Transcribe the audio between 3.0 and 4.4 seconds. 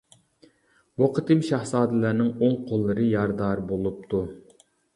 يارىدار بولۇپتۇ.